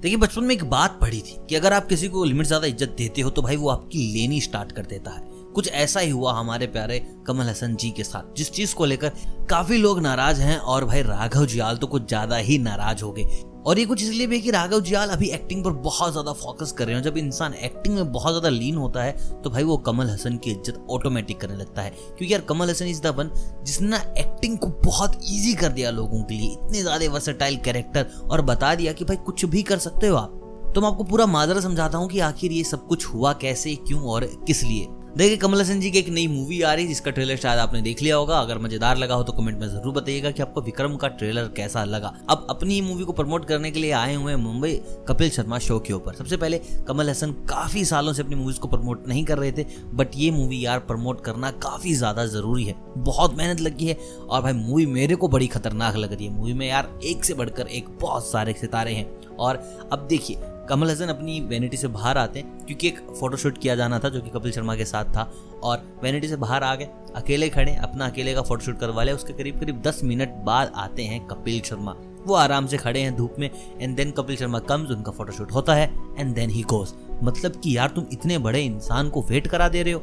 [0.00, 2.94] देखिए, बचपन में एक बात पढ़ी थी कि अगर आप किसी को लिमिट ज़्यादा इज़्ज़त
[2.98, 6.32] देते हो तो भाई वो आपकी लेनी स्टार्ट कर देता है। कुछ ऐसा ही हुआ
[6.32, 9.12] हमारे प्यारे कमल हसन जी के साथ, जिस चीज़ को लेकर
[9.50, 13.24] काफ़ी लोग नाराज़ हैं और भाई राघव जियाल तो कुछ ज़्यादा ही नाराज़ हो गए।
[13.68, 16.72] और ये कुछ इसलिए भी है कि राघव जियाल अभी एक्टिंग पर बहुत ज़्यादा फोकस
[16.72, 19.76] कर रहे हैं। जब इंसान एक्टिंग में बहुत ज़्यादा लीन होता है तो भाई वो
[19.88, 23.30] कमल हसन की इज़्ज़त ऑटोमेटिक करने लगता है। क्योंकि यार Kamal Haasan is the one
[23.64, 28.42] जिसने एक्टिंग को बहुत ईजी कर दिया लोगों के लिए। इतने ज़्यादा वर्सेटाइल कैरेक्टर और
[28.44, 31.60] बता दिया कि भाई कुछ भी कर सकते हो आप। तो मैं आपको पूरा माजरा
[31.60, 35.60] समझाता हूँ कि आखिर ये सब कुछ हुआ कैसे, क्यों और किस लिए। देखिए, कमल
[35.60, 38.16] हसन जी की एक नई मूवी आ रही है, जिसका ट्रेलर शायद आपने देख लिया
[38.16, 41.48] होगा। अगर मज़ेदार लगा हो तो कमेंट में ज़रूर बताइएगा कि आपको विक्रम का ट्रेलर
[41.56, 44.72] कैसा लगा। अब अपनी मूवी को प्रमोट करने के लिए आए हुए मुंबई
[45.08, 46.58] कपिल शर्मा शो के ऊपर। सबसे पहले
[46.88, 50.30] कमल हसन काफ़ी सालों से अपनी मूवीज़ को प्रमोट नहीं कर रहे थे बट ये
[50.30, 54.86] मूवी यार प्रमोट करना काफ़ी ज़्यादा ज़रूरी है। बहुत मेहनत लगी है, और भाई मूवी
[54.88, 58.26] मेरे को बड़ी खतरनाक लग रही है। मूवी में यार एक से बढ़कर एक बहुत
[58.26, 59.56] सारे सितारे हैं। और
[59.92, 60.36] अब देखिए
[60.68, 64.20] कमल हसन अपनी वैनिटी से बाहर आते हैं, क्योंकि एक फोटोशूट किया जाना था जो
[64.20, 68.06] कि कपिल शर्मा के साथ था, और वैनिटी से बाहर आ गए, अकेले खड़े, अपना
[68.06, 71.96] अकेले का फोटोशूट करवा लिया, उसके करीब करीब दस मिनट बाद आते हैं कपिल शर्मा।
[72.26, 75.74] वो आराम से खड़े हैं धूप में and then Kapil Sharma comes उनका फोटोशूट होता
[75.74, 79.68] है एंड देन ही गोस मतलब कि यार तुम इतने बड़े इंसान को वेट करा
[79.68, 80.02] दे रहे हो।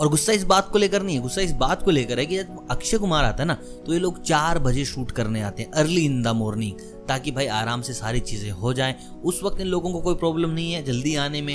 [0.00, 2.36] और गुस्सा इस बात को लेकर नहीं है, गुस्सा इस बात को लेकर है कि
[2.36, 3.54] जब अक्षय कुमार आता है ना
[3.86, 7.46] तो ये लोग चार बजे शूट करने आते हैं अर्ली इन द मॉर्निंग ताकि भाई
[7.56, 10.82] आराम से सारी चीज़ें हो जाएँ। उस वक्त इन लोगों को कोई प्रॉब्लम नहीं है
[10.84, 11.54] जल्दी आने में।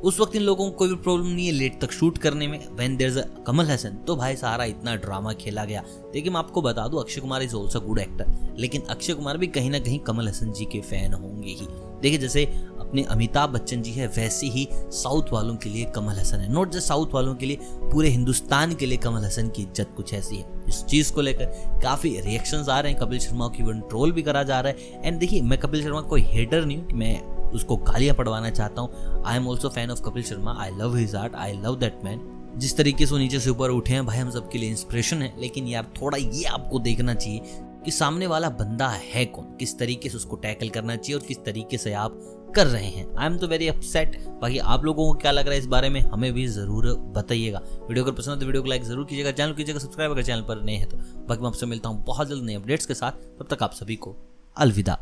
[0.00, 2.58] उस वक्त इन लोगों को कोई भी प्रॉब्लम नहीं है लेट तक शूट करने में।
[2.76, 6.62] वेन देर अ कमल हसन तो भाई सारा इतना ड्रामा खेला गया। देखिए मैं आपको
[6.62, 9.98] बता दूँ, Akshay Kumar is also good actor लेकिन अक्षय कुमार भी कहीं ना कहीं
[10.00, 11.66] कमल हसन जी के फ़ैन होंगे ही।
[12.02, 12.44] देखिए, जैसे
[12.90, 16.70] अपने अमिताभ बच्चन जी है, वैसे ही साउथ वालों के लिए कमल हसन है। नॉट
[16.72, 17.58] जस्ट साउथ वालों के लिए,
[17.92, 21.80] पूरे हिंदुस्तान के लिए कमल हसन की इज़्ज़त कुछ ऐसी है। इस चीज़ को लेकर
[21.82, 25.06] काफ़ी रिएक्शंस आ रहे हैं। कपिल शर्मा की वन ट्रोल भी करा जा रहा है।
[25.06, 27.20] एंड देखिए, मैं कपिल शर्मा कोई हेटर नहीं हूँ मैं
[27.52, 30.56] उसको गालियाँ पढ़वाना चाहता हूँ। I am also fan of Kapil Sharma.
[30.60, 33.70] I love his art I love that man जिस तरीके से वो नीचे से ऊपर
[33.70, 37.40] उठे हैं, भाई, हम सबके लिए इंस्पिरेशन है। लेकिन यार, थोड़ा ये आपको देखना चाहिए।
[37.84, 39.44] कि सामने वाला बंदा है कौन?
[39.56, 42.18] किस तरीके से उसको टैकल करना चाहिए और किस तरीके से आप
[42.56, 43.06] कर रहे हैं?
[43.16, 45.88] आई एम तो वेरी अपसेट बाकी आप लोगों को क्या लग रहा है इस बारे
[45.88, 49.30] में, हमें भी ज़रूर बताइएगा। वीडियो अगर पसंद है तो वीडियो को लाइक ज़रूर कीजिएगा।
[49.32, 50.96] चैनल कीजिएगा सब्सक्राइब अगर चैनल पर नहीं है तो।
[51.28, 53.96] बाकी मैं आपसे मिलता हूँ बहुत जल्द नए अपडेट्स के साथ। तब तक आप सभी
[53.96, 54.16] को
[54.56, 54.98] अलविदा।